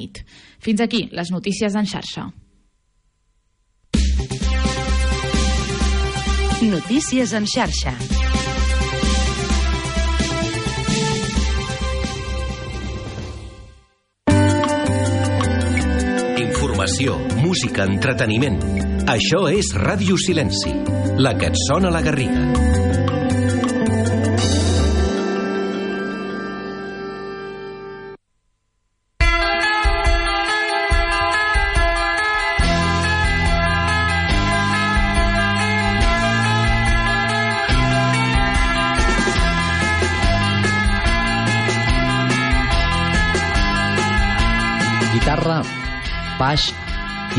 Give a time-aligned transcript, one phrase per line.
[0.00, 0.24] nit.
[0.60, 2.30] Fins aquí les notícies en xarxa.
[6.60, 7.94] Notícies en xarxa.
[16.36, 18.60] Informació, música, entreteniment.
[19.08, 20.76] Això és Ràdio Silenci,
[21.16, 22.89] la que et sona a la Garriga.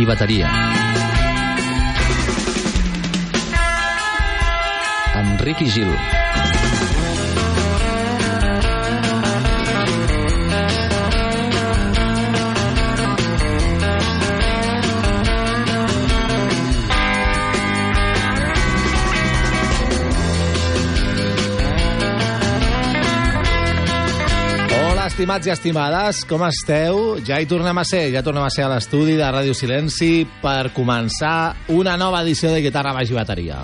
[0.02, 0.50] I bateria.
[5.22, 6.51] Enric i Gil.
[25.12, 27.18] Estimats i estimades, com esteu?
[27.28, 30.72] Ja hi tornem a ser, ja tornem a ser a l'estudi de Ràdio Silenci per
[30.72, 33.58] començar una nova edició de Guitarra, Baix i Bateria.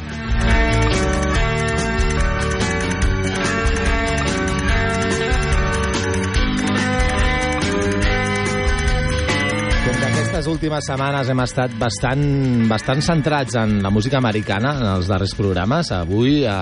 [10.12, 12.28] Aquestes últimes setmanes hem estat bastant,
[12.68, 16.54] bastant centrats en la música americana en els darrers programes, avui eh,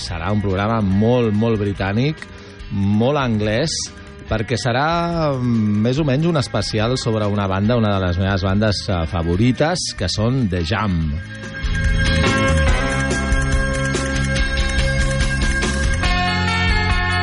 [0.00, 2.24] serà un programa molt, molt britànic,
[2.72, 3.99] molt anglès,
[4.30, 8.46] perquè serà mm, més o menys un especial sobre una banda, una de les meves
[8.46, 11.00] bandes eh, favorites, que són The Jam.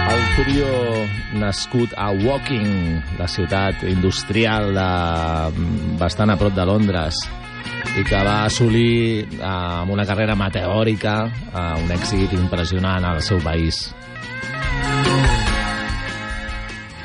[0.08, 0.76] El trio
[1.40, 4.92] nascut a Woking, la ciutat industrial de,
[6.02, 7.24] bastant a prop de Londres,
[7.98, 13.40] i que va assolir eh, amb una carrera meteòrica eh, un èxit impressionant al seu
[13.40, 13.88] país.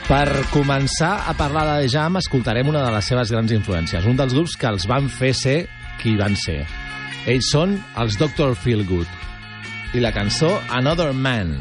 [0.09, 4.35] Per començar a parlar de Jam, escoltarem una de les seves grans influències, un dels
[4.35, 5.59] grups que els van fer ser
[6.03, 6.63] qui van ser.
[7.31, 8.57] Ells són els Dr.
[8.59, 11.57] Feelgood i la cançó Another Man.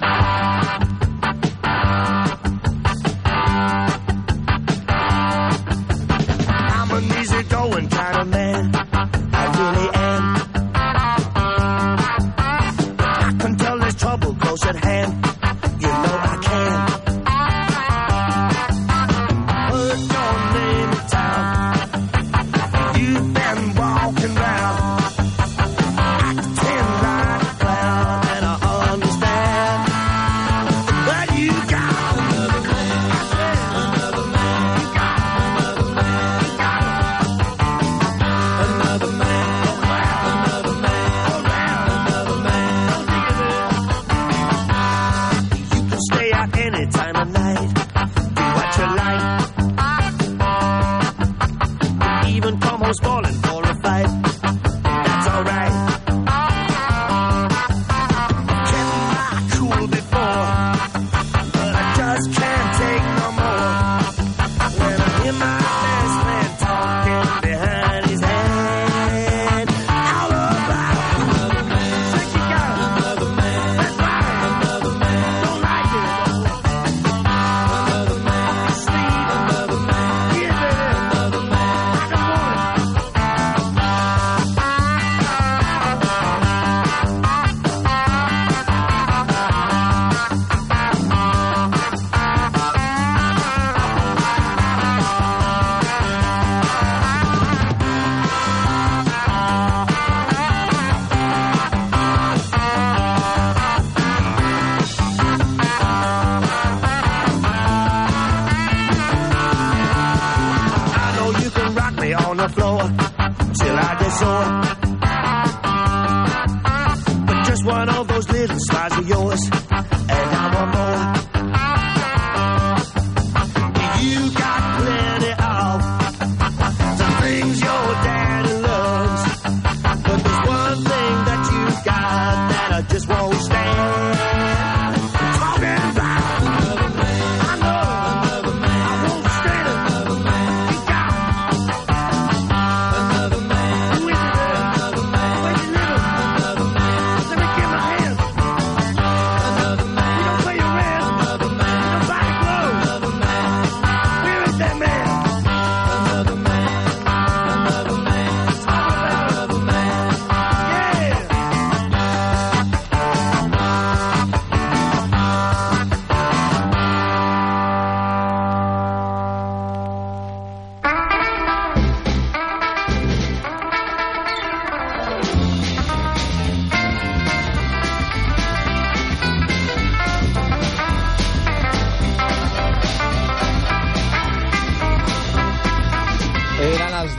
[0.00, 0.89] I'm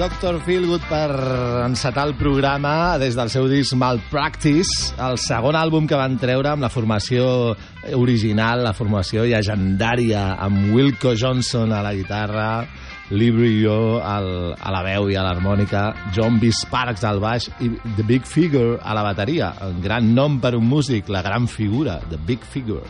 [0.02, 0.40] Dr.
[0.42, 1.12] Feelgood per
[1.62, 6.66] encetar el programa des del seu disc Malpractice, el segon àlbum que van treure amb
[6.66, 7.28] la formació
[7.94, 12.48] original, la formació llegendària, amb Wilco Johnson a la guitarra,
[13.12, 15.84] Lee Brillo al, a la veu i a l'harmònica,
[16.18, 16.50] John B.
[16.50, 17.70] Sparks al baix i
[18.00, 19.54] The Big Figure a la bateria.
[19.70, 22.82] Un gran nom per un músic, la gran figura, The Big Figure.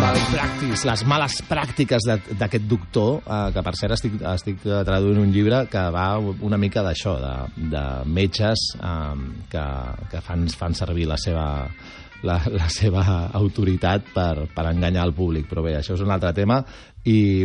[0.00, 5.32] Malpractice, les males pràctiques d'aquest doctor, eh, que per cert estic, estic eh, traduint un
[5.34, 7.34] llibre que va una mica d'això, de,
[7.74, 9.14] de metges eh,
[9.52, 9.66] que,
[10.12, 11.46] que fan, fan servir la seva,
[12.26, 13.04] la, la seva
[13.36, 15.46] autoritat per, per enganyar el públic.
[15.50, 16.62] Però bé, això és un altre tema
[17.04, 17.44] i,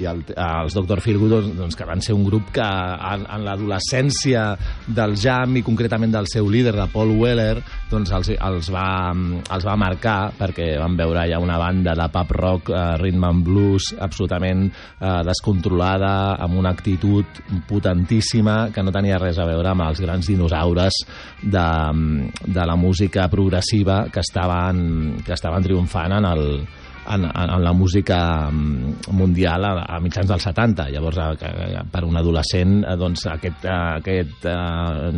[0.00, 1.00] i el, els Dr.
[1.02, 4.42] Feelgood doncs, doncs, que van ser un grup que en, en l'adolescència
[4.86, 7.60] del jam i concretament del seu líder, de Paul Weller,
[7.90, 12.34] doncs els, els, va, els va marcar perquè van veure ja una banda de pop
[12.34, 16.12] rock, eh, rhythm and blues absolutament eh, descontrolada,
[16.42, 17.40] amb una actitud
[17.70, 21.02] potentíssima que no tenia res a veure amb els grans dinosaures
[21.42, 21.68] de,
[22.42, 26.46] de la música progressiva que estaven, que estaven triomfant en el,
[27.14, 30.88] en, en, en la música mm, mundial a, a mitjans dels 70.
[30.94, 35.12] Llavors, a, a, per un adolescent, eh, doncs, aquest, eh, aquest eh,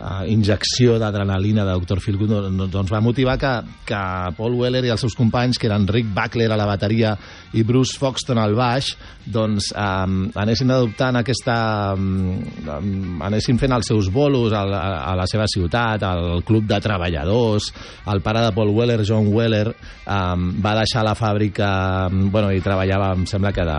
[0.00, 2.00] uh, injecció d'adrenalina de Dr.
[2.02, 3.52] Feelgood no- doncs va motivar que,
[3.86, 4.00] que
[4.36, 7.14] Paul Weller i els seus companys, que eren Rick Buckler a la bateria
[7.54, 8.94] i Bruce Foxton al baix,
[9.26, 11.58] doncs um, anessin adoptant aquesta...
[11.94, 16.78] Um, anessin fent els seus bolos a, a, a la seva ciutat, al club de
[16.82, 17.70] treballadors,
[18.10, 19.68] el pare de Paul Weller, John Weller,
[20.06, 23.78] um, va deixar la fàbrica, bueno, i treballava, em sembla que de,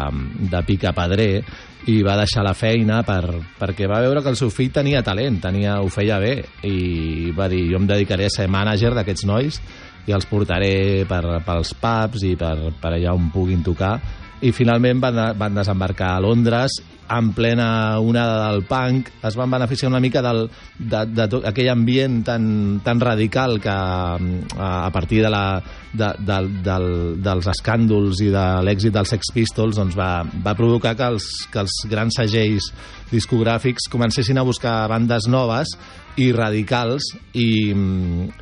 [0.52, 1.44] de pica pedrer,
[1.90, 3.24] i va deixar la feina per,
[3.58, 6.36] perquè va veure que el seu fill tenia talent, tenia, ho feia bé,
[6.68, 9.62] i va dir, jo em dedicaré a ser mànager d'aquests nois
[10.06, 13.96] i els portaré per, pels pubs i per, per allà on puguin tocar.
[14.42, 16.80] I finalment van, van desembarcar a Londres
[17.12, 20.46] en plena onada del punk, es van beneficiar una mica del,
[20.80, 22.46] de, de tot aquell ambient tan,
[22.86, 24.18] tan radical que a,
[24.58, 25.62] a partir de la,
[25.94, 26.88] de, del, del,
[27.24, 31.64] dels escàndols i de l'èxit dels Sex Pistols doncs va, va provocar que els, que
[31.66, 32.72] els grans segells
[33.12, 35.76] discogràfics comencessin a buscar bandes noves
[36.20, 37.72] i radicals i,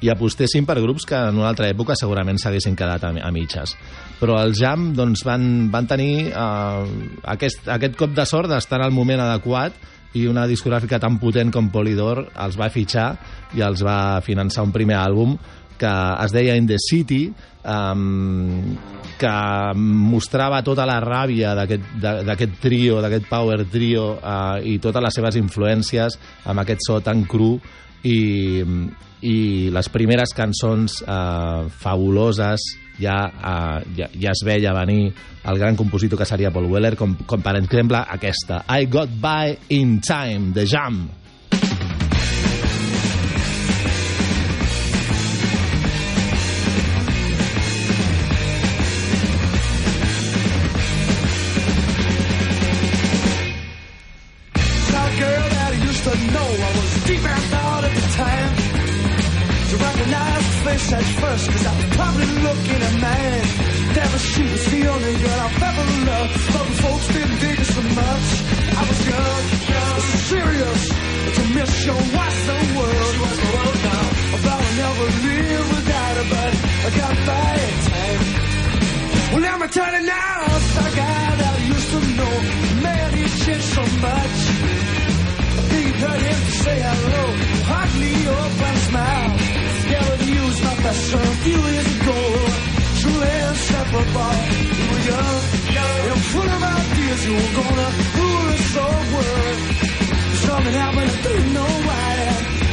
[0.01, 3.75] i apostessin per grups que en una altra època segurament s'haguessin quedat a, a mitges.
[4.19, 8.89] Però el Jam doncs, van, van tenir eh, aquest, aquest cop de sort d'estar en
[8.89, 9.77] el moment adequat
[10.17, 13.11] i una discogràfica tan potent com Polydor els va fitxar
[13.57, 15.37] i els va finançar un primer àlbum
[15.79, 15.91] que
[16.25, 17.29] es deia In the City,
[17.63, 18.75] um,
[19.19, 19.33] que
[19.77, 26.17] mostrava tota la ràbia d'aquest trio, d'aquest power trio uh, i totes les seves influències
[26.49, 27.57] amb aquest so tan cru
[28.07, 28.63] i,
[29.27, 29.37] i
[29.75, 32.63] les primeres cançons uh, fabuloses
[32.99, 35.11] ja, uh, ja, ja es veia venir
[35.49, 39.55] el gran compositor que seria Paul Weller, com, com per exemple aquesta, I Got By
[39.75, 41.05] In Time, de Jam.
[55.99, 56.49] Used to know.
[56.49, 58.55] I was deep in thought at the time.
[59.69, 63.43] To recognize the face at first, cause I was probably looking at man
[63.95, 66.33] Never she was the only girl I've ever loved.
[66.53, 68.27] But the folks didn't dig it so much.
[68.79, 69.43] I was young,
[69.75, 69.99] young,
[70.31, 70.81] serious.
[71.35, 73.11] To miss your what's the world.
[73.13, 74.05] She was the world now.
[74.33, 76.51] I thought I'd never live without her, but
[76.85, 78.21] I got by in time.
[79.31, 80.37] Well, let me tell you now,
[80.79, 82.35] the guy that I used to know,
[82.83, 84.78] man, he changed so much.
[85.99, 87.23] Heard him say hello,
[87.71, 89.35] hardly open smile.
[90.49, 92.19] Was my best friend a few years ago.
[93.01, 94.33] Truly inseparable.
[94.79, 95.39] We were young,
[96.09, 97.19] and full of ideas.
[97.27, 99.59] You were gonna rule this whole world.
[100.45, 102.13] Something happened, I didn't know why,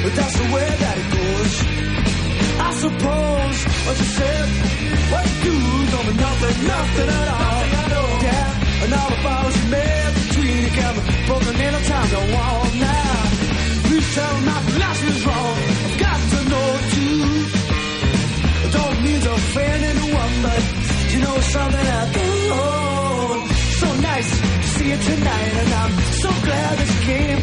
[0.02, 1.54] but that's the way that it goes.
[2.68, 3.56] I suppose
[3.86, 4.46] what you said,
[5.12, 5.56] what you do,
[5.92, 7.62] don't mean nothing, nothing at all.
[7.74, 8.05] Yeah,
[8.82, 11.54] and all the vows you made between you can be broken
[11.90, 13.16] time you want now.
[13.86, 15.56] Please tell me my philosophy's wrong.
[15.86, 17.22] I've got to know too.
[18.64, 20.62] It don't mean to offend anyone, but
[21.12, 23.42] you know something I don't.
[23.80, 24.30] So nice
[24.62, 25.92] to see you tonight, and I'm
[26.22, 27.40] so glad you came.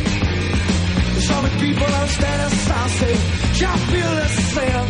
[1.27, 3.13] So many people understand us, I say,
[3.59, 4.89] y'all feel the same.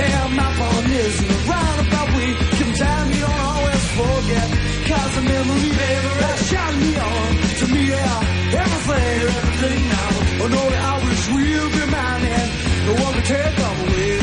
[0.00, 2.30] Yeah, my phone is in a roundabout way.
[2.58, 3.59] Give time don't always
[4.00, 4.48] forget.
[4.88, 7.30] Cause the memory, baby, that shine me on.
[7.60, 10.10] To me, yeah, everything, everything now.
[10.42, 12.50] Oh, no, I always will be mine, and
[12.88, 14.19] the one we take away.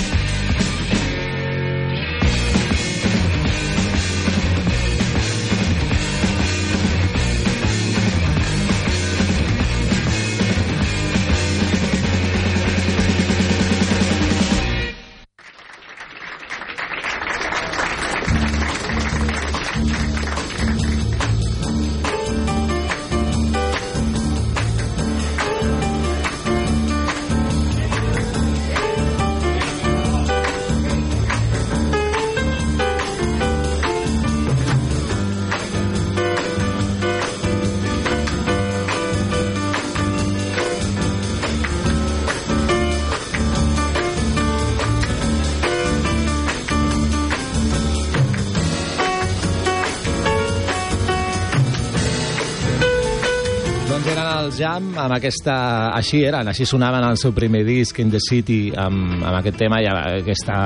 [54.77, 55.53] Jam amb aquesta...
[55.97, 59.79] Així eren, així sonaven el seu primer disc, In the City, amb, amb aquest tema
[59.81, 60.57] i aquesta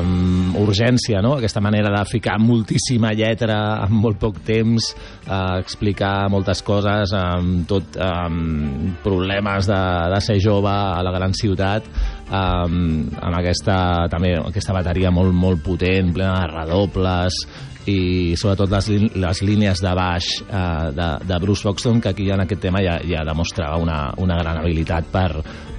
[0.00, 1.34] um, urgència, no?
[1.36, 4.88] aquesta manera de ficar moltíssima lletra en molt poc temps,
[5.26, 9.82] uh, explicar moltes coses, amb tot um, problemes de,
[10.14, 11.92] de ser jove a la gran ciutat,
[12.28, 13.78] um, amb aquesta,
[14.12, 17.42] també, aquesta bateria molt, molt potent, plena de redobles,
[17.88, 22.44] i sobretot les, les línies de baix eh, de, de Bruce Foxton, que aquí en
[22.44, 25.30] aquest tema ja, ja demostrava una, una gran habilitat per,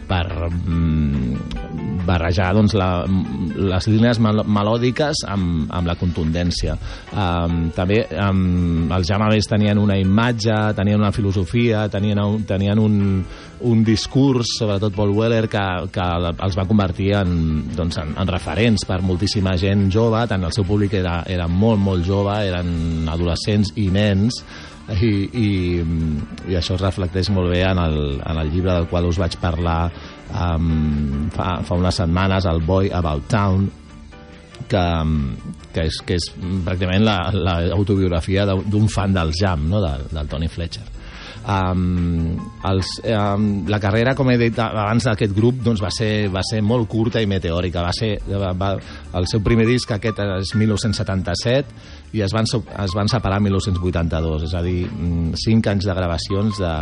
[0.10, 2.90] per mm, barrejar doncs, la,
[3.74, 6.76] les línies mel melòdiques amb, amb la contundència.
[7.14, 12.44] Um, també um, els Jam a més tenien una imatge, tenien una filosofia, tenien un,
[12.50, 12.98] tenien un,
[13.70, 17.36] un discurs, sobretot Paul Weller, que, que els va convertir en,
[17.76, 21.82] doncs, en, en referents per moltíssima gent jove, tant el seu públic era, era molt,
[21.84, 24.44] molt jove, eren adolescents i nens,
[24.90, 25.50] i, i,
[26.50, 29.38] i això es reflecteix molt bé en el, en el llibre del qual us vaig
[29.42, 29.92] parlar
[30.34, 33.70] um, fa, fa unes setmanes, el Boy About Town,
[34.70, 34.86] que,
[35.74, 36.30] que, és, que és
[36.66, 39.82] pràcticament l'autobiografia la, d'un fan del jam, no?
[39.84, 40.86] del, del Tony Fletcher.
[41.50, 42.36] Um,
[42.68, 46.60] els, um, la carrera, com he dit abans d'aquest grup, doncs va, ser, va ser
[46.62, 47.82] molt curta i meteòrica.
[47.86, 48.74] Va ser, va, va,
[49.18, 51.80] el seu primer disc, aquest és 1977,
[52.14, 55.98] i es van, es van separar en 1982, és a dir, mm, cinc anys de
[55.98, 56.76] gravacions, de,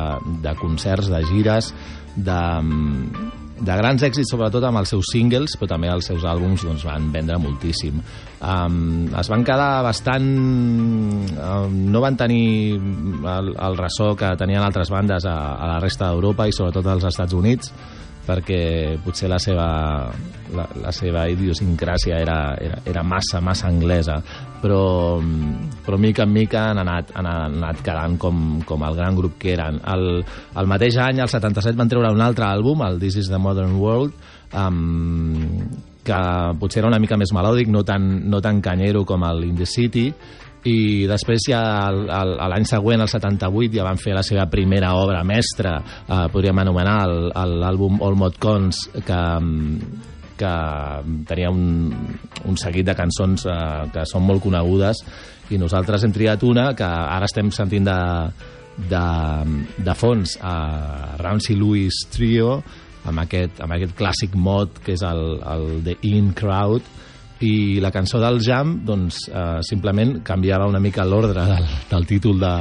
[0.44, 1.74] de concerts, de gires,
[2.16, 3.28] de, mm,
[3.58, 7.10] de grans èxits, sobretot amb els seus singles, però també els seus àlbums doncs, van
[7.14, 8.00] vendre moltíssim.
[8.38, 10.28] Um, es van quedar bastant...
[11.38, 16.12] Um, no van tenir el, el ressò que tenien altres bandes a, a la resta
[16.12, 17.74] d'Europa i sobretot als Estats Units,
[18.28, 19.68] perquè potser la seva,
[20.56, 24.18] la, la seva idiosincràsia era, era, era massa, massa anglesa,
[24.62, 25.18] però,
[25.86, 29.54] però mica en mica han anat, han anat quedant com, com el gran grup que
[29.56, 29.80] eren.
[29.88, 30.08] El,
[30.60, 33.80] el mateix any, el 77, van treure un altre àlbum, el This is the Modern
[33.80, 34.18] World,
[34.58, 36.20] amb, que
[36.60, 39.68] potser era una mica més melòdic, no tan, no tan canyero com el In the
[39.68, 40.10] City,
[40.68, 45.78] i després ja l'any següent, el 78, ja van fer la seva primera obra mestra,
[45.80, 49.22] eh, podríem anomenar l'àlbum All Mod Cons, que,
[50.38, 50.54] que
[51.30, 51.94] tenia un,
[52.46, 55.04] un seguit de cançons eh, que són molt conegudes.
[55.54, 58.00] I nosaltres hem triat una que ara estem sentint de,
[58.92, 59.06] de,
[59.88, 60.58] de fons a
[61.22, 62.58] Ramsey Lewis Trio
[63.08, 66.96] amb aquest, amb aquest clàssic mod que és el, el The In Crowd
[67.46, 72.40] i la cançó del Jam doncs, eh, simplement canviava una mica l'ordre del, del títol
[72.42, 72.56] de,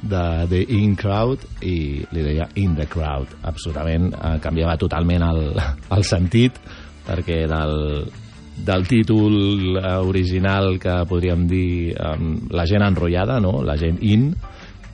[0.00, 1.76] de The In Crowd i
[2.10, 5.42] li deia In the Crowd absolutament, eh, canviava totalment el,
[5.96, 6.60] el sentit
[7.04, 7.76] perquè del,
[8.56, 12.16] del títol eh, original que podríem dir eh,
[12.50, 13.60] la gent enrotllada, no?
[13.62, 14.30] la gent in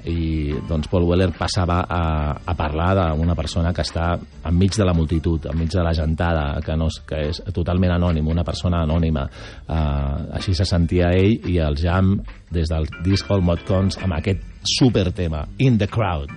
[0.09, 2.03] i doncs Paul Weller passava a,
[2.41, 4.13] a parlar d'una persona que està
[4.49, 8.45] enmig de la multitud, enmig de la gentada, que, no, que és totalment anònim, una
[8.47, 9.27] persona anònima.
[9.67, 12.17] Uh, així se sentia ell i el Jam
[12.51, 14.47] des del disc All Mod Cons amb aquest
[14.79, 16.31] super tema, In the Crowd.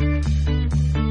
[0.00, 1.09] When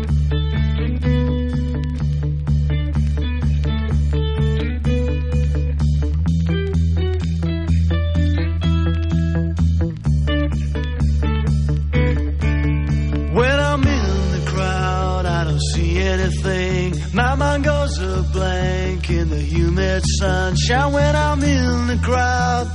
[16.29, 16.93] anything.
[17.13, 20.93] My mind goes a blank in the humid sunshine.
[20.93, 22.67] When I'm in the crowd,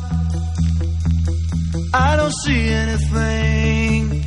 [1.93, 4.25] I don't see anything.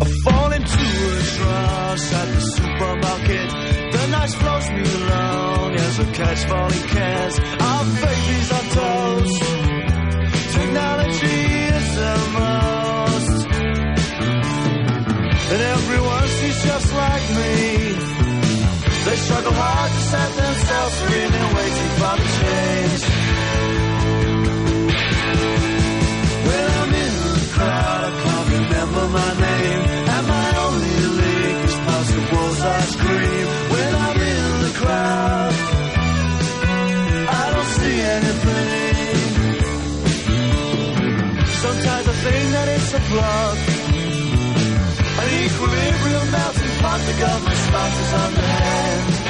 [0.00, 3.50] I fall into a trance at the supermarket.
[3.92, 7.38] The night flows me along as I catch falling cans.
[7.60, 9.57] Our babies are toast.
[19.48, 23.02] Struggle hard to set themselves free and waiting for the change.
[26.48, 29.82] When I'm in the crowd, I can't remember my name.
[30.14, 33.46] And my only link is past the bullseye scream.
[33.72, 35.52] When I'm in the crowd,
[37.40, 38.96] I don't see anything.
[41.64, 43.60] Sometimes I think that it's a bluff.
[45.20, 49.27] An equilibrium melting pot, the government sponsors on the hand.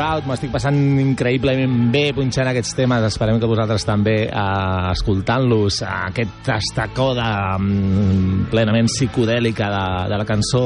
[0.00, 5.88] Crowd, m'estic passant increïblement bé punxant aquests temes, esperem que vosaltres també eh, escoltant-los, eh,
[6.06, 7.26] aquest estacó de,
[7.58, 10.62] mm, plenament psicodèlica de, de la cançó,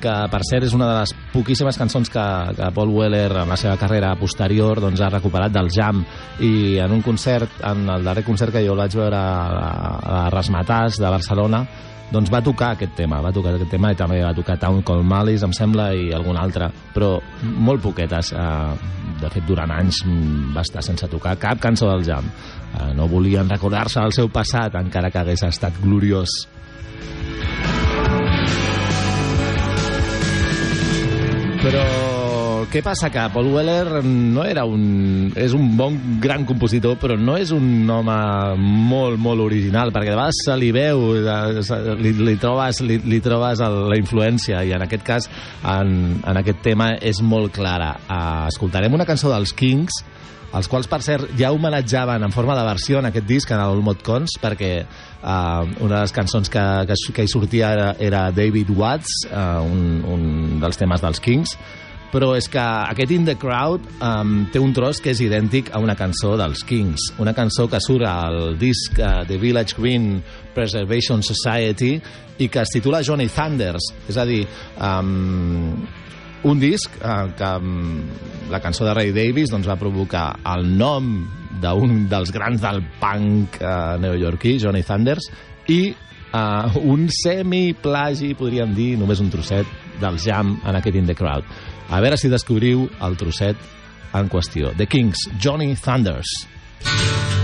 [0.00, 2.24] que per cert és una de les poquíssimes cançons que,
[2.56, 6.00] que Paul Weller en la seva carrera posterior doncs, ha recuperat del Jam.
[6.40, 10.96] I en un concert, en el darrer concert que jo vaig veure a, a Rasmatàs
[11.04, 11.66] de Barcelona
[12.10, 15.04] doncs va tocar aquest tema, va tocar aquest tema i també va tocar Town Call
[15.06, 18.32] Malice, em sembla, i algun altre, però molt poquetes.
[18.34, 20.00] Eh, de fet, durant anys
[20.54, 22.26] va estar sense tocar cap cançó del Jam.
[22.26, 26.40] Eh, no volien recordar-se del seu passat, encara que hagués estat gloriós.
[31.60, 31.99] Però
[32.70, 33.10] què passa?
[33.10, 35.32] Que Paul Weller no era un...
[35.38, 38.16] És un bon, gran compositor, però no és un home
[38.60, 43.18] molt, molt original, perquè de vegades se li veu, de- li, li trobes, li, li
[43.24, 45.28] trobes el, la influència, i en aquest cas,
[45.66, 47.96] en, en aquest tema, és molt clara.
[48.06, 50.00] Uh, escoltarem una cançó dels Kings,
[50.54, 53.82] els quals, per cert, ja homenatjaven en forma de versió en aquest disc, en el
[53.86, 58.24] Mod Cons, perquè uh, una de les cançons que, que, que hi sortia era, era
[58.34, 61.54] David Watts, uh, un, un dels temes dels Kings,
[62.10, 65.80] però és que aquest In The Crowd um, té un tros que és idèntic a
[65.82, 70.18] una cançó dels Kings, una cançó que surt al disc uh, The Village Green
[70.54, 71.96] Preservation Society
[72.40, 74.42] i que es titula Johnny Thunders, és a dir,
[74.80, 75.76] um,
[76.42, 77.50] un disc eh, que
[78.50, 81.10] la cançó de Ray Davis doncs, va provocar el nom
[81.60, 85.28] d'un dels grans del punk eh, neoyorquí, Johnny Thunders,
[85.68, 89.68] i eh, un semi-plagi, podríem dir, només un trosset
[90.00, 91.44] del jam en aquest In The Crowd.
[91.90, 93.58] A veure si descobriu el trosset
[94.14, 94.70] en qüestió.
[94.78, 96.30] The Kings, Johnny Thunders.
[96.86, 97.39] Johnny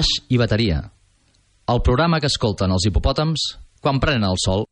[0.00, 0.80] baix i bateria.
[1.68, 3.40] El programa que escolten els hipopòtams
[3.84, 4.64] quan prenen el sol.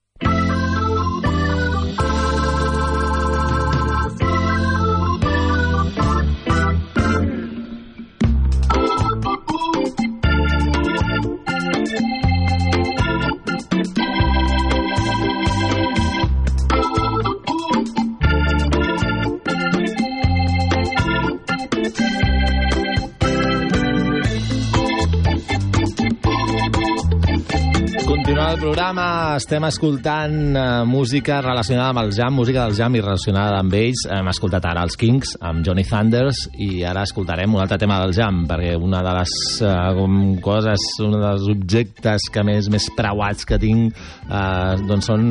[28.78, 33.74] Programa estem escoltant uh, música relacionada amb el jam, música del jam i relacionada amb
[33.74, 34.04] ells.
[34.14, 38.14] Hem escoltat ara els Kings amb Johnny Thunders i ara escoltarem un altre tema del
[38.14, 39.34] jam perquè una de les
[39.66, 45.26] uh, coses, un dels objectes que més més preuats que tinc uh, doncs són,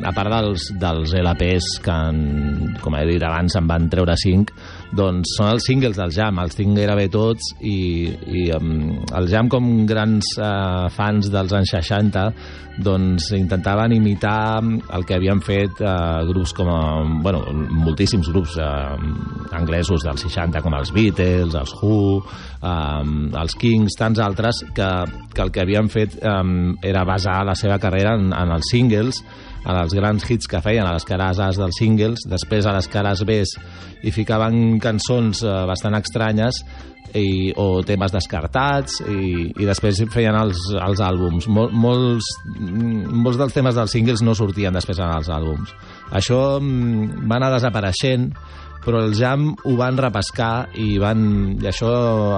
[0.00, 4.87] a part dels, dels LPs que, en, com he dit abans, em van treure 5
[4.96, 9.50] doncs són els singles del Jam, els tinc gairebé tots i, i um, el Jam
[9.52, 12.24] com grans uh, fans dels anys 60
[12.78, 17.42] doncs intentaven imitar el que havien fet uh, grups com, a, bueno,
[17.84, 18.94] moltíssims grups uh,
[19.58, 22.22] anglesos dels 60 com els Beatles, els Who,
[22.62, 24.88] um, els Kings, tants altres que,
[25.34, 29.24] que el que havien fet um, era basar la seva carrera en, en els singles
[29.76, 33.24] els grans hits que feien, a les cares A's dels singles, després a les cares
[33.28, 33.56] B's
[34.02, 36.62] hi ficaven cançons eh, bastant estranyes
[37.16, 41.48] i, o temes descartats i, i després feien els, els àlbums.
[41.52, 42.28] Mol, molts,
[42.58, 45.74] molts dels temes dels singles no sortien després en els àlbums.
[46.20, 48.30] Això mm, va anar desapareixent
[48.88, 51.20] però el Jam ho van repescar i, van,
[51.60, 51.90] i això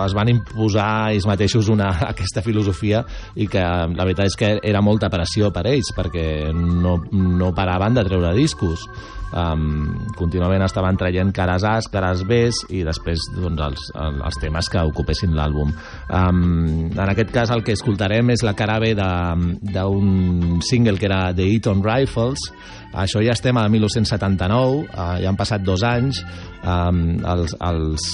[0.02, 3.04] es van imposar ells mateixos una, aquesta filosofia
[3.38, 7.94] i que la veritat és que era molta pressió per ells perquè no, no paraven
[7.98, 8.88] de treure discos
[9.33, 14.85] um, contínuament estaven traient cares A's, cares B's i després doncs, els, els temes que
[14.90, 15.73] ocupessin l'àlbum.
[16.09, 21.23] Um, en aquest cas el que escoltarem és la cara B d'un single que era
[21.37, 22.51] The Eaton Rifles,
[22.90, 26.25] això ja estem a 1979, uh, ja han passat dos anys,
[26.64, 28.07] um, els, els,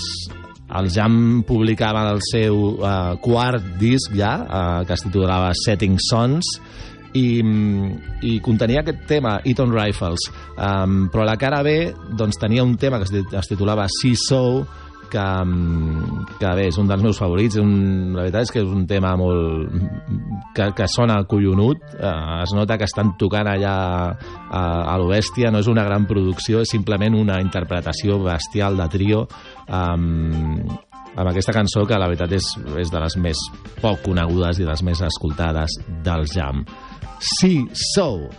[0.77, 6.57] els Jam publicaven el seu uh, quart disc ja, uh, que es titulava Setting Sons,
[7.17, 7.43] i,
[8.29, 11.79] i contenia aquest tema, Eaton Rifles, um, però la cara B
[12.17, 14.67] doncs, tenia un tema que es, titulava See So,
[15.11, 15.25] que,
[16.41, 17.59] que bé, és un dels meus favorits.
[17.63, 19.71] Un, la veritat és que és un tema molt
[20.57, 21.85] que, que sona collonut.
[21.95, 23.77] Eh, es nota que estan tocant allà
[24.11, 29.23] a, a l'Obèstia, no és una gran producció és simplement una interpretació bestial de trio
[29.67, 30.75] amb,
[31.17, 32.51] amb aquesta cançó que la veritat és,
[32.83, 33.47] és de les més
[33.81, 36.65] poc conegudes i de les més escoltades del Jam
[37.21, 38.31] See So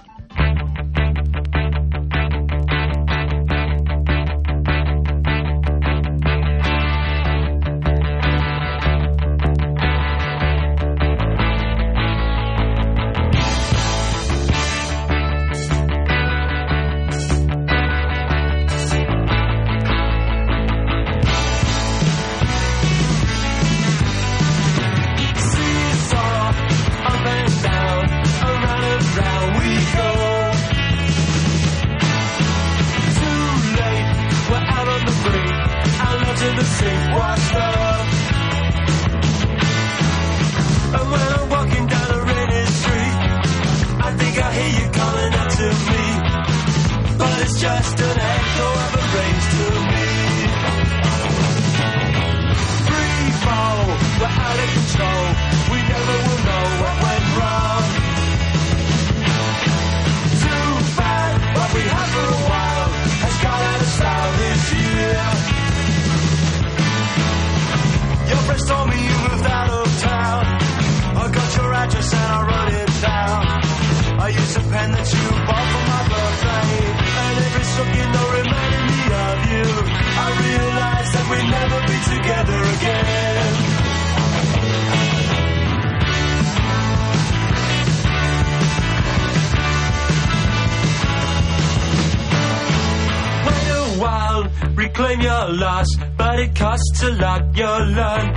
[95.07, 98.33] reclaim your loss, but it costs a lot, you'll learn.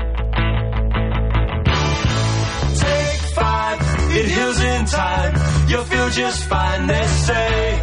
[2.76, 3.78] Take five,
[4.16, 5.34] it heals in time,
[5.68, 7.80] you'll feel just fine, they say.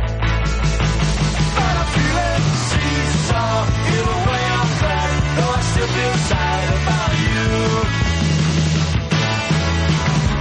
[1.55, 7.13] But I feel it, seesaw, either way I'm glad, though I still feel sad about
[7.25, 7.45] you.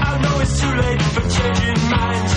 [0.08, 2.34] I know it's too late for changing minds,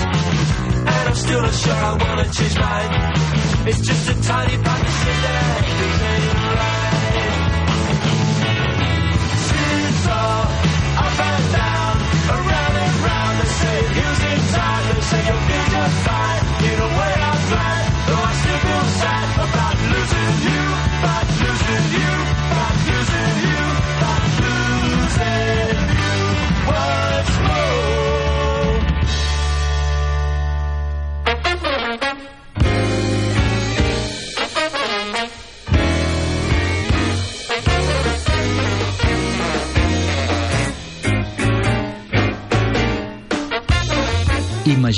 [0.94, 3.39] and I'm still not sure I wanna change mine.
[3.68, 7.40] It's just a tiny to say that ain't right.
[9.46, 10.42] Seesaw,
[11.04, 11.96] up and down,
[12.40, 13.36] around and round.
[13.40, 14.22] They say heals
[14.56, 14.84] time.
[14.96, 16.44] They say you'll feel just fine.
[16.72, 20.62] In a way, I'm glad, though I still feel sad about losing you,
[21.04, 22.14] about losing you,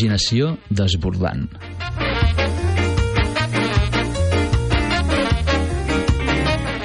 [0.02, 1.44] Imaginació desbordant.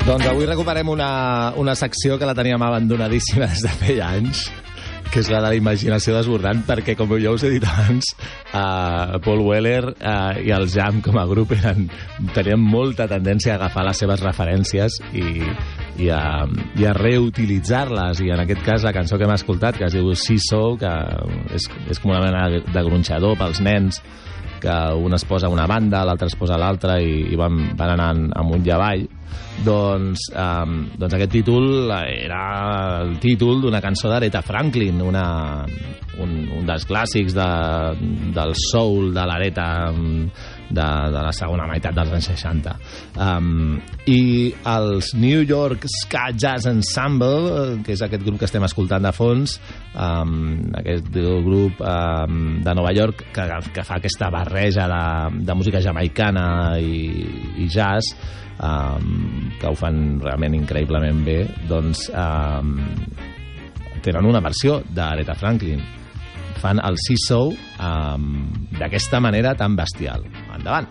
[0.05, 1.09] Doncs avui recuperem una,
[1.57, 4.43] una secció que la teníem abandonadíssima des de feia anys,
[5.09, 8.13] que és la de la imaginació desbordant, perquè, com ja us he dit abans,
[8.53, 11.89] uh, Paul Weller uh, i el Jam com a grup eren,
[12.37, 15.41] tenien molta tendència a agafar les seves referències i,
[15.99, 16.45] i a,
[16.79, 18.23] i a reutilitzar-les.
[18.25, 20.93] I en aquest cas la cançó que hem escoltat, que es diu Seesaw, que
[21.57, 24.01] és, és com una mena de gronxador pels nens,
[24.61, 28.27] que un es posa una banda, l'altre es posa l'altra i, i van, van anant
[28.41, 29.05] amunt i avall
[29.65, 32.43] doncs, um, doncs aquest títol era
[33.03, 35.27] el títol d'una cançó d'Aretha Franklin una,
[36.23, 37.49] un, un dels clàssics de,
[38.37, 40.27] del soul de l'Aretha um,
[40.71, 42.75] de, de la segona meitat dels anys 60
[43.23, 43.77] um,
[44.11, 44.21] i
[44.73, 49.13] els New York Ska Jazz Ensemble eh, que és aquest grup que estem escoltant de
[49.17, 49.59] fons
[49.95, 55.05] um, aquest grup um, de Nova York que, que fa aquesta barreja de,
[55.47, 56.47] de música jamaicana
[56.83, 57.07] i,
[57.63, 58.15] i jazz
[58.61, 62.77] um, que ho fan realment increïblement bé, doncs um,
[64.05, 65.83] tenen una versió d'Aretha Franklin.
[66.63, 68.31] Fan el Seesaw um,
[68.79, 70.25] d'aquesta manera tan bestial.
[70.57, 70.89] Endavant!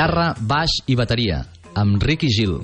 [0.00, 1.42] Guitarra, baix i bateria,
[1.76, 2.54] amb Ricky Gil.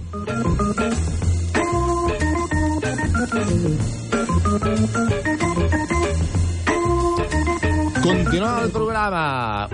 [8.01, 9.27] Continuem el programa.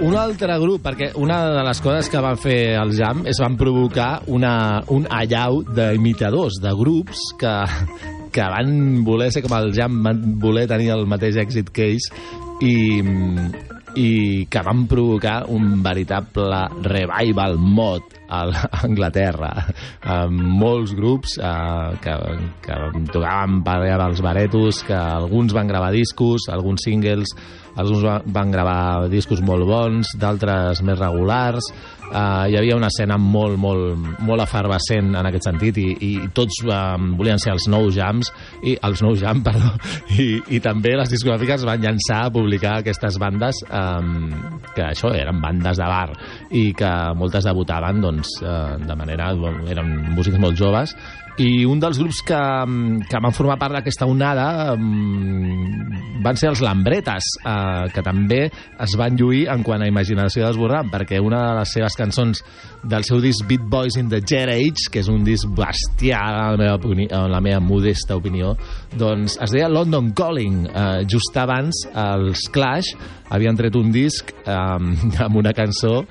[0.03, 3.55] Un altre grup, perquè una de les coses que van fer el Jam és van
[3.61, 7.57] provocar una, un allau d'imitadors, de grups que,
[8.35, 12.11] que van voler ser com el Jam, van voler tenir el mateix èxit que ells
[12.59, 12.75] i,
[13.99, 18.03] i que van provocar un veritable revival mod
[18.33, 18.43] a
[18.87, 19.51] Anglaterra
[20.09, 22.15] amb molts grups eh, que,
[22.65, 22.79] que
[23.13, 27.35] tocaven per allà als baretos que alguns van gravar discos alguns singles
[27.77, 31.71] alguns va- van gravar discos molt bons, d'altres més regulars.
[32.12, 33.96] Uh, hi havia una escena molt, molt,
[34.29, 38.29] molt efervescent en aquest sentit i, i tots um, volien ser els nous jams,
[38.68, 39.70] i els nous jams, perdó,
[40.20, 44.29] i, i també les discogràfiques van llançar a publicar aquestes bandes um,
[44.77, 46.12] que això eren bandes de bar
[46.53, 49.33] i que moltes debutaven doncs, uh, de manera...
[49.72, 50.92] Eren músics molt joves
[51.40, 52.38] i un dels grups que,
[53.09, 55.87] que van formar part d'aquesta onada um,
[56.23, 60.90] van ser els Lambretes, uh, que també es van lluir en quant a imaginació desbordant,
[60.92, 62.42] perquè una de les seves cançons
[62.85, 66.59] del seu disc Beat Boys in the Jet Age, que és un disc bestial, en
[66.59, 68.53] la meva, opini- en la meva modesta opinió,
[68.99, 70.66] doncs es deia London Calling.
[70.68, 72.92] Uh, just abans, els Clash
[73.33, 74.92] havien tret un disc um,
[75.25, 76.03] amb una cançó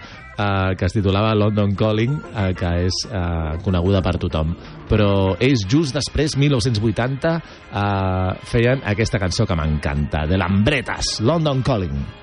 [0.41, 4.55] eh, que es titulava London Calling, eh, que és eh, coneguda per tothom.
[4.89, 7.35] Però ells just després, 1980,
[7.71, 12.20] eh, feien aquesta cançó que m'encanta, de Lambretas, London Calling.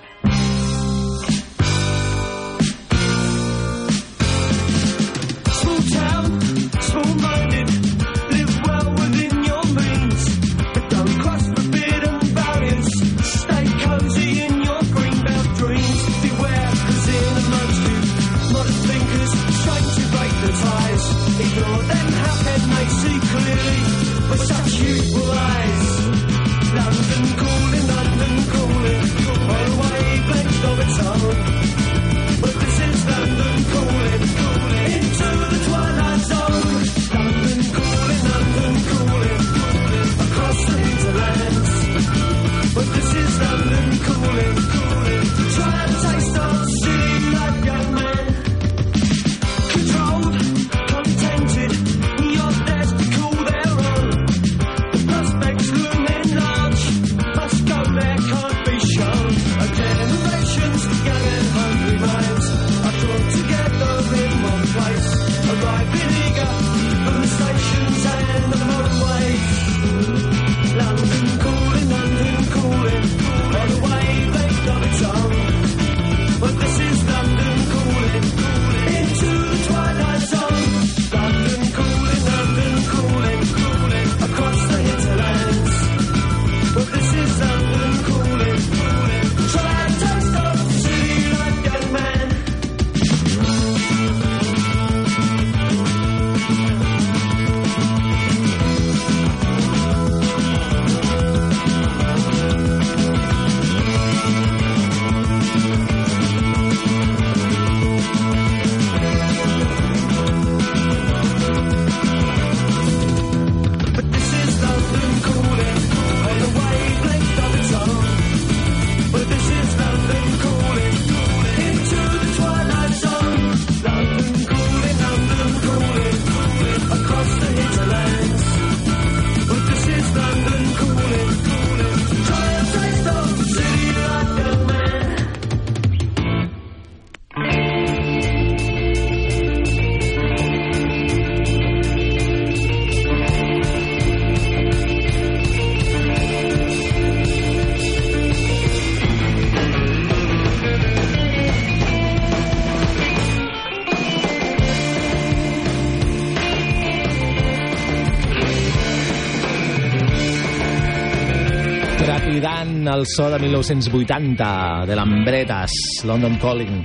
[162.98, 165.72] El so de 1980 de l'Ambretes,
[166.04, 166.80] London Calling.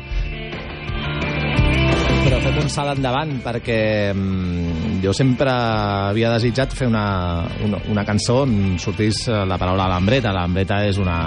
[2.24, 3.80] Però fem un salt endavant perquè
[4.14, 9.89] mm, jo sempre havia desitjat fer una, una, una cançó on sortís eh, la paraula
[9.91, 10.32] Lambreta.
[10.36, 11.18] Lambreta és una,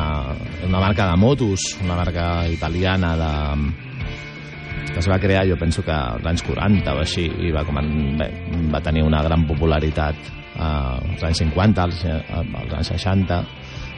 [0.64, 3.32] una marca de motos, una marca italiana de,
[4.95, 7.82] que es va crear jo penso que als anys 40 o així i va, com
[8.16, 8.30] bé,
[8.72, 13.55] va tenir una gran popularitat eh, als anys 50 als, als anys 60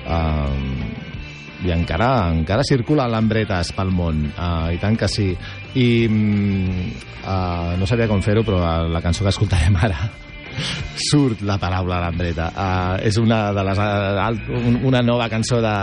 [0.08, 4.24] eh, i encara, encara circulen lambretes pel món.
[4.30, 5.28] Eh, i tant que sí.
[5.78, 10.08] I eh, no sabia com fer-ho però la cançó que escoltarem ara
[11.08, 15.74] surt la paraula lambreta uh, és una de les uh, un- una nova cançó de,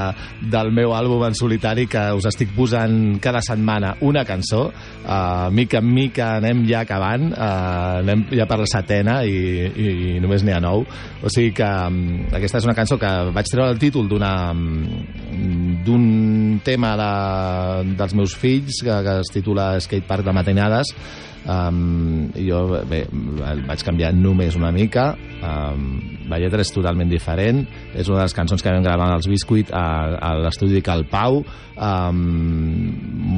[0.52, 4.68] del meu àlbum en solitari que us estic posant cada setmana una cançó.
[5.06, 7.32] Uh, mica en mica anem ja acabant.
[7.32, 9.36] Uh, anem ja per la setena i,
[9.68, 10.84] i, i només n'hi ha nou.
[11.26, 14.84] O sigui que um, aquesta és una cançó que vaig treure el títol d'una um,
[15.86, 17.12] d'un tema de,
[17.98, 20.94] dels meus fills que, que es titula Skate Park de matinades
[21.46, 25.12] um, jo bé, el vaig canviar només una mica.
[25.46, 25.88] Um,
[26.30, 27.64] la lletra és totalment diferent.
[27.94, 29.86] És una de les cançons que vam gravar als Biscuit a,
[30.18, 31.44] a l'estudi Cal Pau.
[31.76, 32.22] Um,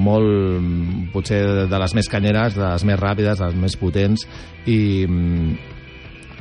[0.07, 4.27] molt potser de les més canyeres de les més ràpides, de les més potents.
[4.67, 4.79] I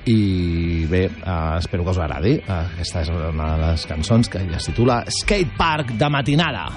[0.06, 2.36] i bé, uh, espero que us agradi.
[2.44, 6.68] Uh, aquesta és una de les cançons que ja es titula Skate Park de matinada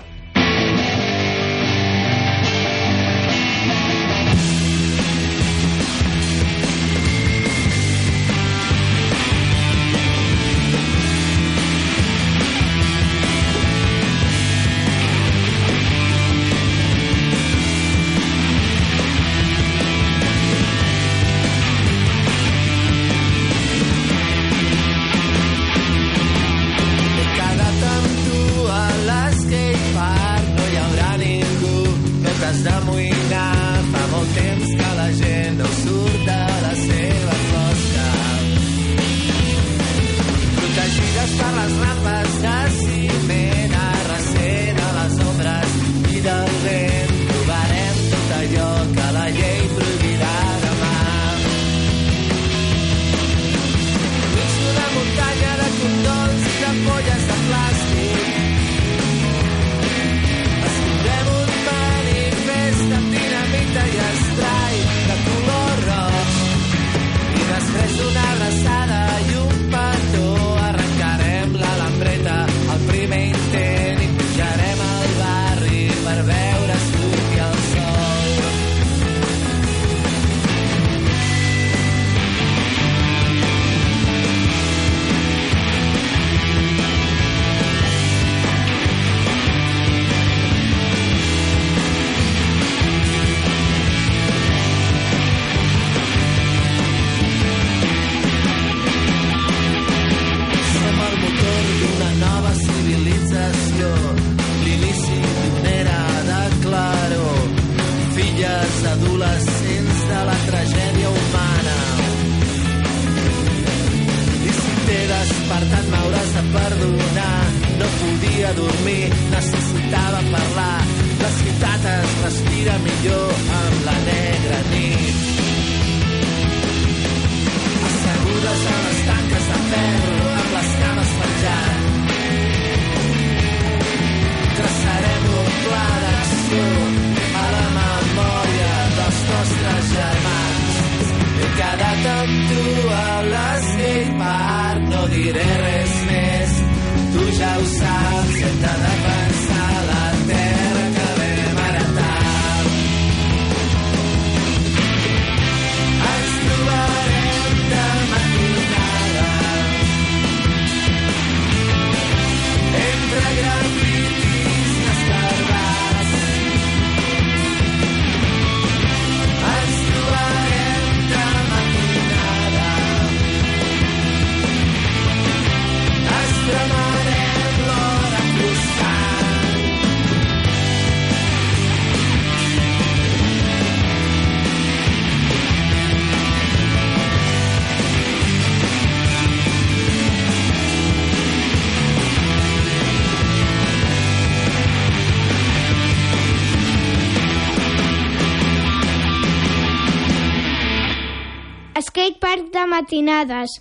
[202.59, 203.55] de matinades.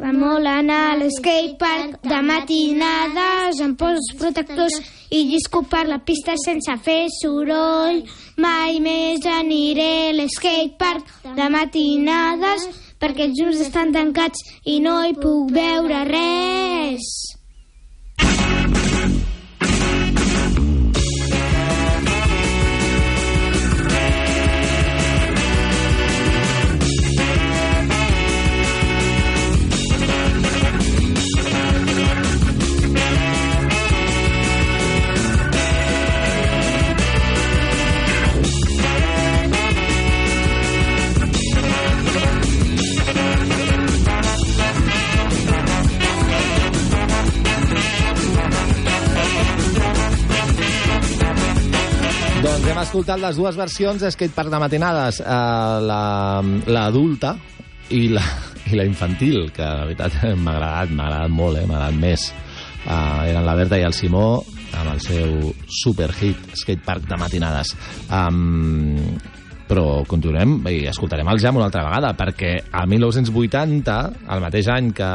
[0.00, 4.78] Va molt anar a l'escatepark de matinades amb pors protectors
[5.12, 8.02] i llisco per la pista sense fer soroll.
[8.40, 12.66] Mai més aniré a l'escatepark de matinades
[13.02, 17.12] perquè els llums estan tancats i no hi puc veure res.
[52.72, 56.42] Hem escoltat les dues versions de Skate Park de matinades, eh, la-
[56.72, 57.34] l'adulta
[57.90, 58.22] i, la,
[58.70, 62.30] i la infantil, que la veritat m'ha agradat, m'ha agradat molt, eh, m'ha agradat més.
[62.82, 64.42] Uh, eren la Berta i el Simó
[64.74, 67.74] amb el seu superhit Skatepark de matinades.
[68.10, 68.96] Um,
[69.72, 73.96] però continuem i escoltarem el Jam una altra vegada perquè a 1980,
[74.34, 75.10] el mateix any que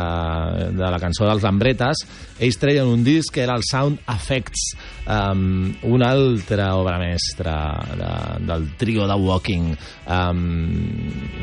[0.79, 2.01] de la cançó dels Lambretes
[2.41, 4.71] ells treien un disc que era el Sound Effects
[5.07, 7.55] um, una altra obra mestra
[7.97, 9.75] de, del trio de Walking.
[10.05, 10.41] Um,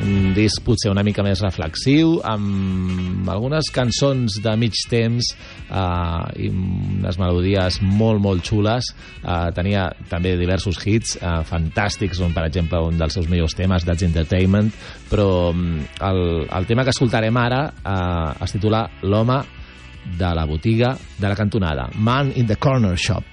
[0.05, 5.33] un disc potser una mica més reflexiu amb algunes cançons de mig temps
[5.71, 8.93] uh, i unes melodies molt molt xules.
[9.23, 13.87] Uh, tenia també diversos hits uh, fantàstics, on per exemple un dels seus millors temes,
[13.87, 14.73] That's Entertainment
[15.11, 15.79] però um,
[16.09, 19.41] el, el tema que escoltarem ara uh, es titula L'home
[20.19, 23.25] de la botiga de la cantonada Man in the Corner Shop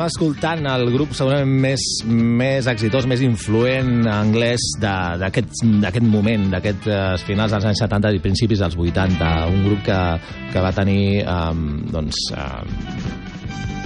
[0.00, 7.16] estem escoltant el grup segurament més, més exitós, més influent anglès d'aquest moment, d'aquest eh,
[7.26, 9.32] finals dels anys 70 i principis dels 80.
[9.52, 9.98] Un grup que,
[10.52, 12.16] que va tenir um, doncs,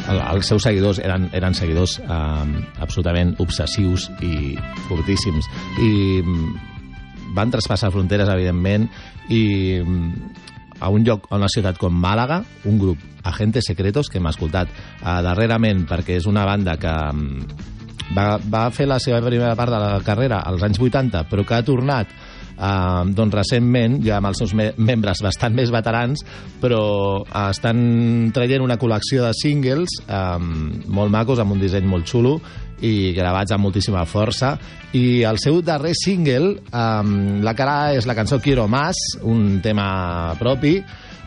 [0.06, 4.54] el, els seus seguidors eren, eren seguidors um, absolutament obsessius i
[4.86, 5.50] fortíssims.
[5.82, 8.86] I mm, van traspassar fronteres, evidentment,
[9.34, 10.53] i mm,
[10.84, 14.68] a un lloc, a una ciutat com Màlaga, un grup, Agentes Secretos, que hem escoltat
[14.68, 17.72] uh, darrerament, perquè és una banda que mm,
[18.12, 21.56] va, va fer la seva primera part de la carrera als anys 80, però que
[21.56, 22.12] ha tornat
[22.54, 26.24] eh, doncs recentment, ja amb els seus me membres bastant més veterans,
[26.62, 26.82] però
[27.22, 32.38] eh, estan traient una col·lecció de singles eh, molt macos, amb un disseny molt xulo,
[32.84, 34.54] i gravats amb moltíssima força.
[34.94, 40.34] I el seu darrer single um, la cara és la cançó Quiero Más un tema
[40.38, 40.78] propi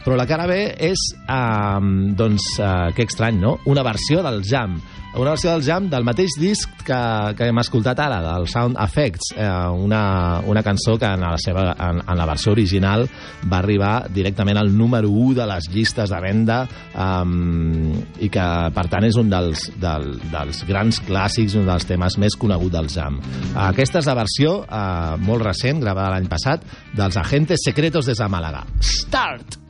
[0.08, 0.56] però la cara B
[0.88, 3.58] és, um, doncs, uh, que estrany, no?
[3.68, 4.78] Una versió del Jam.
[5.18, 7.00] Una versió del Jam del mateix disc que,
[7.36, 11.66] que hem escoltat ara, del Sound Effects, eh, una, una cançó que en la, seva,
[11.74, 13.04] en, en la versió original
[13.50, 16.62] va arribar directament al número 1 de les llistes de venda
[16.94, 17.92] um,
[18.22, 18.48] i que,
[18.78, 22.92] per tant, és un dels, del, dels grans clàssics, un dels temes més coneguts del
[22.94, 23.20] Jam.
[23.68, 28.68] Aquesta és la versió uh, molt recent, gravada l'any passat, dels Agentes Secretos de Màlaga.
[28.80, 29.67] Start!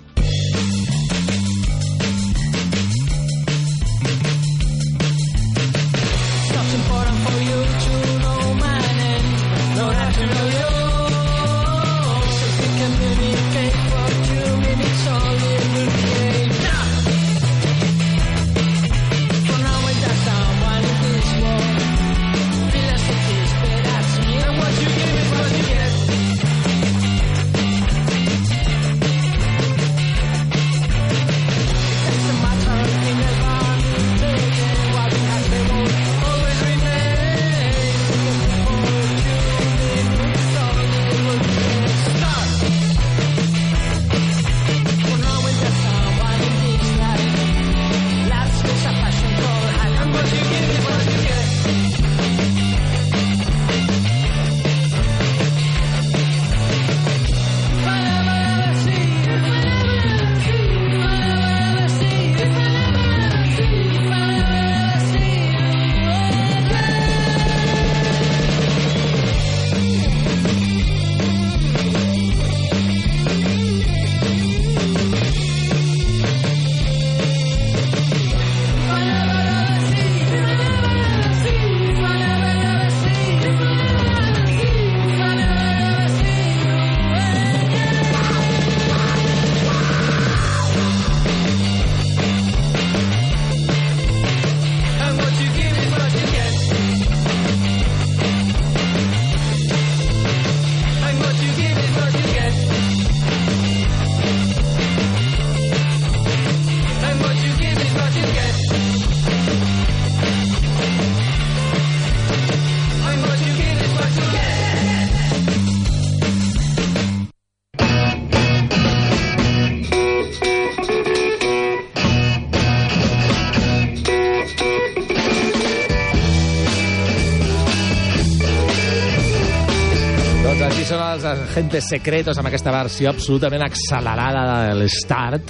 [131.58, 135.50] Agentes secretos amb aquesta versió absolutament accelerada de l'Start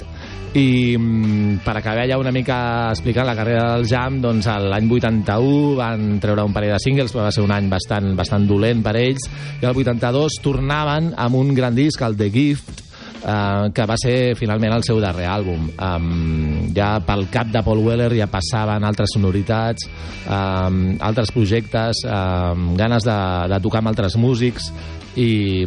[0.56, 2.56] i mm, per acabar ja una mica
[2.94, 7.26] explicant la carrera del Jam doncs l'any 81 van treure un parell de singles però
[7.26, 9.28] va ser un any bastant, bastant dolent per ells.
[9.60, 12.87] I el 82 tornaven amb un gran disc, el The Gift
[13.24, 15.68] eh, que va ser finalment el seu darrer àlbum.
[15.78, 19.88] Um, ja pel cap de Paul Weller ja passaven altres sonoritats,
[20.26, 23.18] um, altres projectes, um, ganes de,
[23.52, 24.72] de tocar amb altres músics
[25.18, 25.64] i,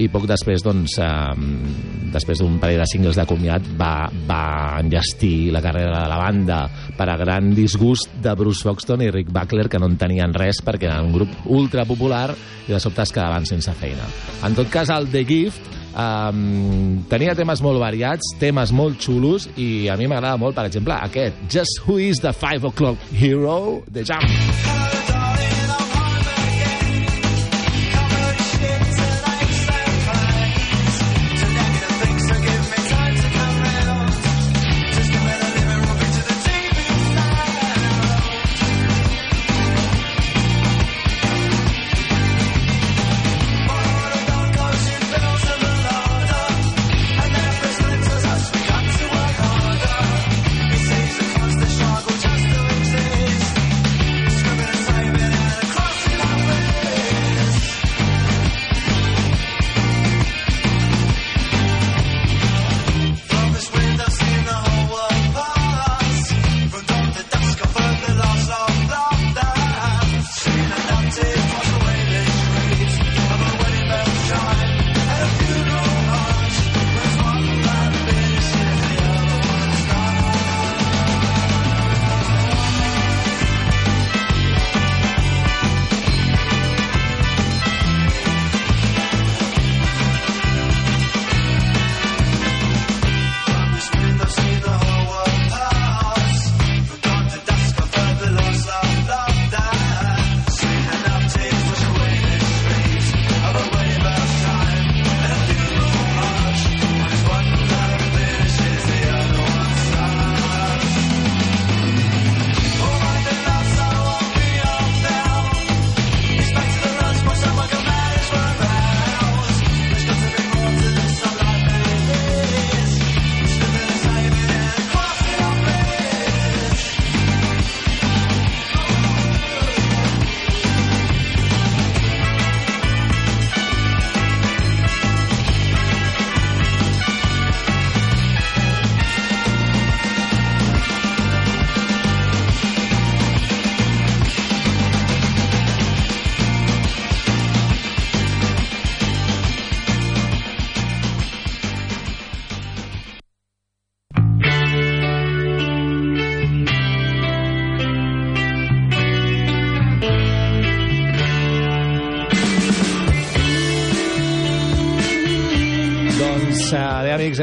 [0.00, 1.44] i poc després doncs, um,
[2.12, 4.42] després d'un parell de singles de comiat va, va
[4.80, 6.58] enllestir la carrera de la banda
[6.98, 10.62] per a gran disgust de Bruce Foxton i Rick Buckler que no en tenien res
[10.64, 14.08] perquè era un grup ultra popular i de sobte es quedaven sense feina
[14.46, 19.88] en tot cas el The Gift um, tenia temes molt variats temes molt xulos i
[19.92, 24.04] a mi m'agrada molt per exemple aquest Just Who is the 5 O'Clock Hero de
[24.04, 25.01] Jam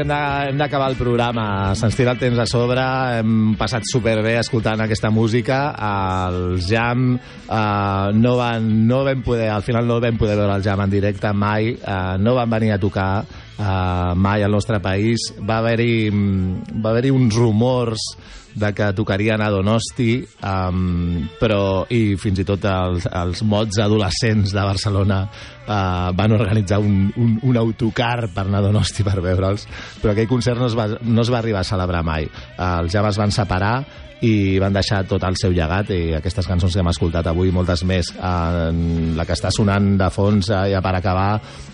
[0.04, 1.44] hem d'acabar el programa.
[1.78, 2.84] Se'ns tira el temps a sobre,
[3.18, 5.60] hem passat superbé escoltant aquesta música.
[5.76, 10.64] Els Jam eh, no, van, no vam poder, al final no vam poder veure el
[10.64, 13.10] Jam en directe mai, eh, no van venir a tocar
[13.60, 15.30] eh, mai al nostre país.
[15.44, 18.10] Va haver-hi mm, va haver uns rumors
[18.54, 24.50] de que tocarien a Donosti, um, però i fins i tot els, els mots adolescents
[24.50, 29.68] de Barcelona uh, van organitzar un, un, un autocar per anar a Donosti per veure'ls,
[30.02, 32.26] però aquell concert no es va, no es va arribar a celebrar mai.
[32.56, 33.74] Uh, els Jam es van separar
[34.26, 37.82] i van deixar tot el seu llegat i aquestes cançons que hem escoltat avui moltes
[37.88, 38.68] més eh,
[39.16, 41.30] la que està sonant de fons eh, ja per acabar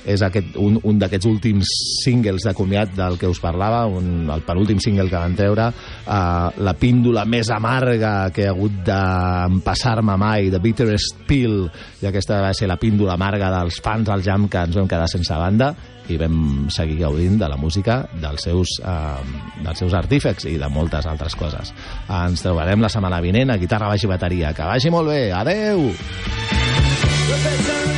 [0.07, 1.72] és aquest, un, un d'aquests últims
[2.05, 6.62] singles de comiat del que us parlava un, el penúltim single que van treure eh,
[6.62, 11.64] la píndola més amarga que he hagut d'empassar-me mai The Bitterest Pill
[12.03, 15.11] i aquesta va ser la píndola amarga dels fans al jam que ens vam quedar
[15.11, 15.74] sense banda
[16.09, 20.69] i vam seguir gaudint de la música dels seus, eh, dels seus artífecs i de
[20.69, 21.75] moltes altres coses.
[22.09, 24.55] Ens trobarem la setmana vinent a Guitarra, Baix i Bateria.
[24.55, 25.33] Que vagi molt bé.
[25.33, 25.91] Adeu!
[27.27, 27.95] Of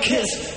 [0.00, 0.51] kiss,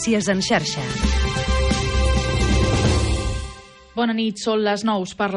[0.00, 0.80] Notícies en xarxa.
[3.92, 5.26] Bona nit, són les 9 per